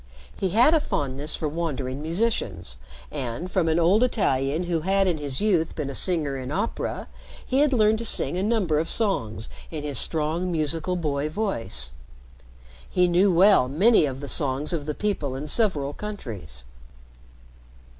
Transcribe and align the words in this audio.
He 0.35 0.49
had 0.49 0.73
a 0.73 0.79
fondness 0.79 1.35
for 1.35 1.47
wandering 1.47 2.01
musicians, 2.01 2.77
and, 3.11 3.51
from 3.51 3.69
an 3.69 3.77
old 3.77 4.01
Italian 4.01 4.63
who 4.63 4.79
had 4.79 5.05
in 5.07 5.19
his 5.19 5.41
youth 5.41 5.75
been 5.75 5.91
a 5.91 5.93
singer 5.93 6.35
in 6.37 6.51
opera, 6.51 7.07
he 7.45 7.59
had 7.59 7.71
learned 7.71 7.99
to 7.99 8.05
sing 8.05 8.35
a 8.35 8.41
number 8.41 8.79
of 8.79 8.89
songs 8.89 9.47
in 9.69 9.83
his 9.83 9.99
strong, 9.99 10.51
musical 10.51 10.95
boy 10.95 11.29
voice. 11.29 11.91
He 12.89 13.07
knew 13.07 13.31
well 13.31 13.67
many 13.67 14.07
of 14.07 14.21
the 14.21 14.27
songs 14.27 14.73
of 14.73 14.87
the 14.87 14.95
people 14.95 15.35
in 15.35 15.45
several 15.45 15.93
countries. 15.93 16.63